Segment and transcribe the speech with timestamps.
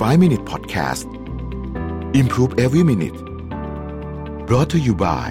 [0.00, 1.06] 5 Minute Podcast
[2.20, 3.18] Improve Every Minute
[4.48, 5.28] brought to you by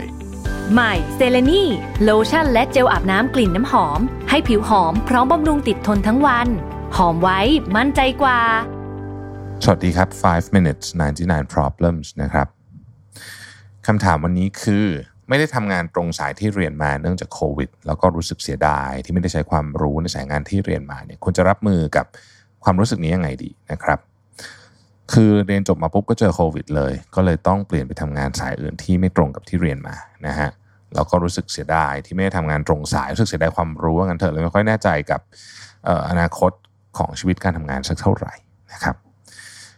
[0.73, 1.63] ใหม่เซเลนี
[2.03, 6.47] โลชั่นและเจลอาบน้ำกลิ่นน้ำหอม ให้ผิวหอมพร้อมบำรุงติดทนทั้งวัน
[6.95, 7.39] หอมไว้
[7.75, 8.39] มั่นใจกว่า
[9.63, 10.85] สวัสดีครับ 5 minutes
[11.23, 12.47] 99 problems นะครับ
[13.87, 14.85] คำถามวันนี้คือ
[15.29, 22.05] ไม่ได้ทำงานตรงสายที่เรียนมาเนื่องจากโควิด แล้วก็รู้สึกเสียดาย ที่ไม่ได้ใช้ความรู้ในสายงานที่เรียนมาเนี่ยควรจะรับมือกับ
[22.63, 23.99] ความรู้สึกนี้ยังไงดีนะครับ
[25.13, 29.95] คือเรียนจบมาปุ๊บก็เจอโควิดเลย ก็เลยต้องเปลี่ยนไปทำงานสายอื่นที่ไม่ตรงกับที่เรียนมา
[30.27, 30.49] นะฮะ
[30.95, 35.21] แล้วก็รู้สึกเสียดายที่ไม่ได้ทำงานตรงสายรู้สึกเสียดายความรู้ว่างั้นเถอะเลยไม่ค่อยแน่ใจกับ
[35.87, 36.51] ออนาคต
[36.97, 38.33] ของชีวิตการทำงานสักเท่าไหร่
[38.73, 38.95] นะครับ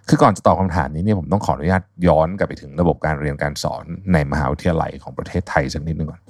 [0.09, 6.21] คือก่อนจะตอบคำถามนี้เนี่ยผมต้องขออนุญาตย้อนกลับไปถึงระบบการเรียนการสอนในมหาวิทยาลัยของประเทศไทยสักนิดนึงก่อน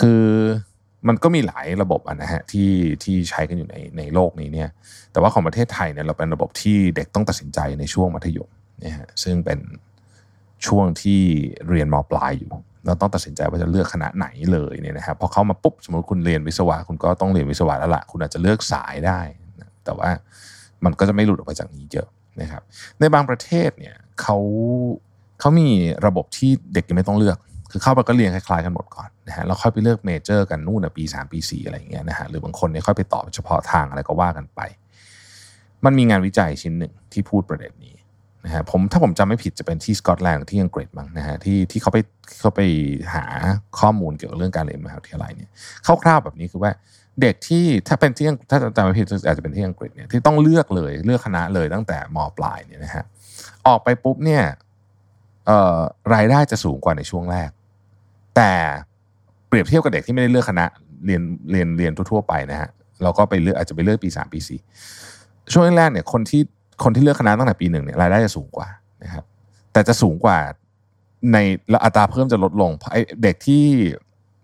[0.00, 0.22] คือ
[1.08, 2.70] มันก็มีหลายระบบอะนะฮะที่
[3.04, 4.68] ที่ใช้กันอยู่ในในโลกนี้เนี่ย
[5.12, 8.50] แต่ว่าของประเทศไทยเนี่ยเราเป็นระบบที่เด็กต้องตัดสินใจในช่วงมัธยม
[8.84, 9.58] นี่ยฮะซึ่งเป็น
[10.66, 11.20] ช่วงที่
[11.68, 12.52] เรียนมปลายอยู่
[12.86, 19.20] เราต้องตัดสินใจว่าจะเลือกคณะไหนเลยเนี่ยนะครับพอเข้ามาปุ๊บสมมติคุณเรียนวิศวะคุณก็ต้องเรียนวิศวะแล้วละคุณอาจจะเลือกสายได้
[19.60, 20.10] นะแต่ว่า
[20.84, 22.08] มันก็จะไม่หลุดออกไปจากนี้เยอะ
[22.40, 22.62] นะครับ
[22.98, 24.36] ในบางประเทศเนี่ยเขา
[25.40, 25.68] เขามี
[26.06, 27.38] ระบบที่เด็กยังไม่ต้องเลือก
[27.72, 34.60] คือเข้าไปก็เรียนคล้ายๆกันหมดก่อนนะฮะแล้วค่อยไปเลือก major กันนู่นนะปี 3 ปี 4 อะไรอย่างเงี้ยนะฮะหรือบางคนเนี่ยค่อยไปต่อเฉพาะทางอะไรก็ว่ากันไป
[35.84, 37.94] มันมีงานวิจัยชิ้นหนึ่งที่พูดประเด็นนี้
[38.44, 41.98] นะฮะผมถ้าผมจำไม่ผิดจะเป็นที่สกอตแลนด์ที่อังกฤษบ้างนะฮะที่ที่เขาไป
[42.40, 42.60] เขาไป
[43.14, 43.24] หา
[43.80, 45.50] ข้อมูลเกี่ยวกับเรื่องการเรียนมหาวิทยาลัยเนี่ย
[46.02, 46.70] คร่าวๆแบบนี้คือว่า
[47.20, 53.04] เด็กที่ถ้าเป็นที่ถ้าจำไม่ผิดอาจจะเป็นที่อังกฤษเนี่ยที่ต้องเลือกเลยเลือกคณะเลยตั้งแต่มปลายเนี่ยนะฮะ
[53.66, 54.42] ออกไปปุ๊บเนี่ย
[56.14, 57.50] รายได้จะสูงกว่าในช่วงแรก
[58.36, 58.52] แต่
[59.48, 60.64] เปรียบเทียบกับเด็กที่ไม่ได้เลือกคณะ
[61.06, 62.70] เรียนเรียนเรียนทั่วๆไปนะฮะ
[63.02, 64.60] เราก็ไปเลือกอาจจะไปเลือกปีสามปีสี่
[65.52, 66.42] ช่วงแรกเนี่ยคนที่
[66.84, 68.68] คนที่เลือกคณะตั้งแต่ปีหนึ่งเนี่ยรายได้จะสูงกว่า
[69.02, 69.24] นะครับ
[69.72, 70.38] แต่จะสูงกว่า
[71.32, 71.38] ใน
[71.84, 73.64] อัตราเพิ่มจะลดลงเพราะไอเด็กที่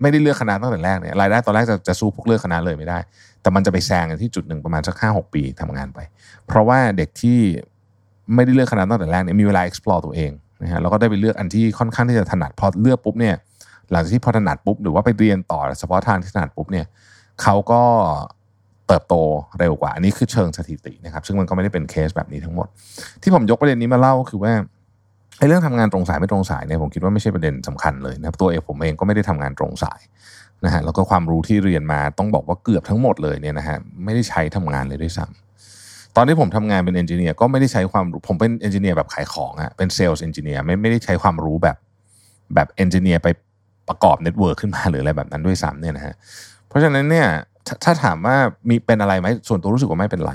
[0.00, 2.98] ไม่ได้เลือกคณะตั้งแต่แรกเนี่ยรายได้ตอนแรกจะจะสู้พวกเลือกคณะเลยไม่ได้
[3.42, 5.98] แต่มันจะไปแซงที่จุดหนึ่งประมาณสักห้าหกปีทำงานไป
[6.46, 7.38] เพราะว่าเด็กที่
[8.34, 10.30] ไม่ได้เลือกคณะตั้งแต่แรกเนี่ยมีเวลา explore ตัวเอง
[10.62, 13.34] นะฮะแล้วก็ได้ไปเลือกอันที่ค่อนข้างที่จะถนัดพอเลือกปุ๊บเนี่ย
[13.92, 16.86] หลังจากที่พอถนัดปุ๊บหรือว่าไปเรียนต่อเฉพาะทางที่ถนัดปุ๊บเนี่ย
[17.42, 17.82] เขาก็
[18.86, 19.14] เติบโต
[19.58, 22.68] เร็วกว่า อันนี้คือเชิงสถิตินะครับ ซึ่งมันก็ไม่ได้เป็นเคสแบบนี้ทั้งหมด
[23.22, 24.52] ที่ผมยกประเด็นนี้มาเล่าคือว่า
[25.38, 30.00] ไอ้เรื่องทำงานตรงสายไม่ตรงสายเนี่ยผมคิดว่าไม่ใช่ประเด็นสำคัญเลยนะครับตัวเองผมเองก็ไม่ได้ทำงานตรงสาย
[30.64, 41.76] นะฮะแล้วก็ความรู้ที่เรียนมาต้องบอกว่าเกือบทั้งหมดเลยเนี่ยนะฮะไม่ได้ใช้ทำงานเลยด้วยซ้ำตอนที่ผมทำงานเป็น engineer ก็ไม่ได้ใช้ความรู้ผมเป็น engineer แบบขายของอะเป็น sales engineer ไม่ไม่ได้ใช้ความรู้แบบ
[42.54, 43.28] แบบ engineer ไป
[43.88, 46.14] ประกอบ network ขึ้นมาหรืออะไรแบบนั้นด้วยซ้ำเนี่ยนะฮะ
[46.68, 47.28] เพราะฉะนั้นเนี่ย
[47.66, 48.36] ถ้าถ้าถามว่า
[48.68, 50.34] มีเป็นอะไรไหมส่วนตัวรู้สึกว่าไม่เป็นไร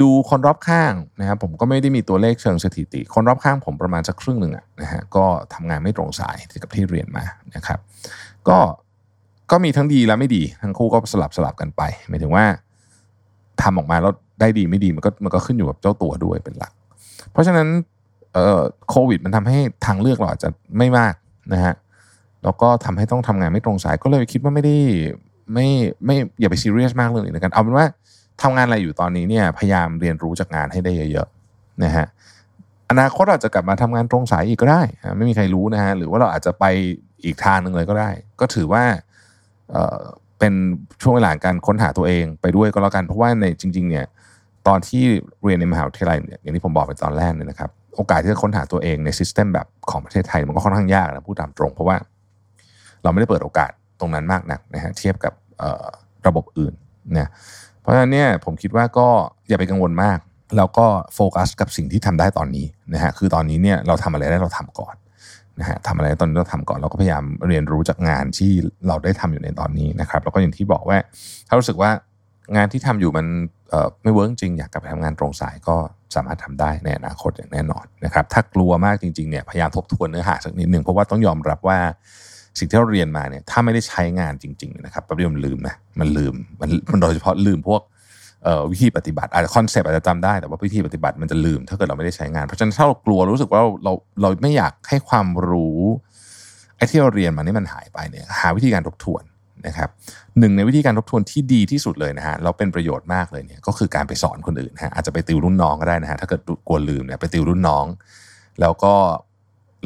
[0.00, 5.24] ดูคนรอบข้างนะครับผมก็ไม่ได้มีตัวเลขเชิงสถิติ คนรอบข้างผมประมาณสักครึ่งหนึ่งอะนะฮะก็
[5.54, 7.24] ทำงานไม่ตรงสายกับที่เรียนมา
[7.56, 7.78] นะครับ
[8.48, 8.58] ก็
[9.50, 12.44] ก็มีทั้งดีและไม่ดี ทั้งคู่ก็สลับสลับกันไปหมายถึงว่า
[13.62, 16.72] ทำออกมาแล้วได้ดีไม่ดีมันก็มันก็ขึ้นอยู่กับเจ้าตัวด้วยเป็นหลัก
[17.32, 17.68] เพราะฉะนั้น
[18.32, 18.60] เอ่อ
[18.90, 21.14] โควิดมันทำให้ทางเลือกเราอาจจะไม่มาก
[21.52, 21.74] นะฮะ
[22.44, 24.76] แล้วก็ทำให้ต้องทำงานไม่ตรงสายก็เลยคิดว่าไม่ได้
[25.52, 25.66] ไม่
[26.04, 27.86] ไม่อย่าไปซีเรียสมากเรื่องนี้กันเอาเป็นว่า
[28.42, 32.06] ทำงานอะไรอยู่ตอนนี้เนี่ยพยายามเรียนรู้จากงานให้ได้เยอะๆนะฮะ
[32.90, 34.82] อนาคตอาจจะกลับมาทำงานตรงสายอีกก็ได้
[35.16, 36.64] ไม่มีใครรู้นะฮะหรือว่าเราอาจจะไป
[37.24, 38.82] อีกทางหนึ่งเลยก็ได้ ก็ถือว่า
[39.70, 40.00] เอ่อ
[40.38, 40.52] เป็น
[41.02, 44.06] ช่วงเวลาการค้นหาตัวเองไปด้วยก็แล้วกัน เพราะว่าในจริง ๆ เนี่ย
[44.68, 45.02] ตอนที่
[45.42, 51.96] เรียนในมหาวิทยาลัยเนี่ยอย่างที่ผมบอกไปตอนแรกเนี่ยนะครับ โอกาสที่จะค้นหาตัวเองในซิสเต็มแบบของประเทศไทยมันก็ค่อนข้างยากนะพูดตามตรง เพราะว่า
[53.02, 55.32] เราไม่ได้เปิดโอกาสตรงนั้นมากนักนะฮะเทียบกับ
[56.26, 56.74] ระบบอื่น
[57.18, 57.30] นะ
[57.80, 59.08] เพราะฉะนั้นเนี่ยผมคิดว่าก็
[59.48, 60.18] อย่าไปกังวลมาก
[60.56, 64.94] แล้วก็โฟกัสกับสิ่งที่ทำได้ตอนนี้นะฮะคือตอนนี้เนี่ยเราทำอะไรได้เราทำก่อน
[65.60, 68.50] นะฮะทำอะไรตอนนี้เราทำก่อนเราก็พยายามเรียนรู้จากงานที่
[68.88, 70.98] เราได้ทำอยู่ในตอนนี้นะครับแล้วก็อย่างที่บอกว่า
[71.48, 71.90] ถ้ารู้สึกว่า
[72.56, 73.26] งานที่ทำอยู่มัน
[74.02, 75.76] ไม่ work จริงอยากกลับไปทำงานตรงสายก็
[76.14, 81.78] สามารถทำได้ในอนาคตอย่างแน่นอนนะครับถ้ากลัวมากจริงๆเนี่ยพยายามทบทวนเนื้อหาสักนิดหนึ่งเพราะว่าต้องยอมรับว่า
[82.58, 87.82] สิ่งที่เราเรียนมาเนี่ยถ้าไม่ได้ใช้งานจริง ๆ นะครับแป๊บเดียวมันลืมนะมันลืมมันมันโดยเฉพาะลืมพวก
[88.70, 93.92] วิธีปฏิบัติอาจจะคอนเซปต์อาจจะจำได้แต่ว่าวิธีปฏิบัติมันจะลืมถ้าเกิดเราไม่ได้ใช้งาน เพราะฉะนั้นถ้าเรากลัวรู้สึกว่าเราเรา
[94.22, 95.78] เราไม่อยากให้ความรู้
[96.76, 99.22] ไอ้ที่เราเรียนมานี่มันหายไปเนี่ยหาวิธีการทบทวน
[99.66, 99.88] นะครับ
[100.38, 107.86] หนึ่งในวิธีการทบทวนที่ดีที่สุดเลยนะฮะเราเป็นประโยชน์มากเลยเนี่ยก็คือการไปสอนคนอื่นฮะอาจจะไปติวรุ่นน้องก็ได้นะฮะถ้าเกิดกลัวลืมเนี่ยไปติวรุ่นน้อง
[108.60, 108.94] แล้วก็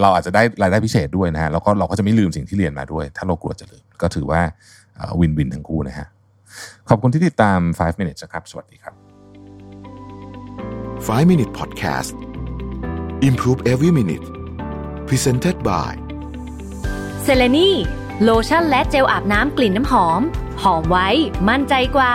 [0.01, 4.41] เราอาจจะได้รายได้พิเศษด้วยนะฮะแล้วก็เราก็จะไม่ลืมสิ่งที่เรียนมาด้วย ถ้าเรากลัวจะลืมก็ถือว่า
[5.21, 6.07] วินวินทั้งคู่นะฮะ
[6.89, 8.95] ขอบคุณที่ติดตาม 5 minutes นะครับ สวัสดีครับ
[11.07, 12.11] 5 Minute Podcast
[13.29, 14.27] Improve Every Minute
[15.09, 15.93] Presented by
[17.23, 17.71] เซเลนี
[18.23, 20.21] โลชั่นและเจลอาบน้ำกลิ่นน้ำหอม
[20.63, 21.09] หอมไว้
[21.49, 22.15] มั่นใจกว่า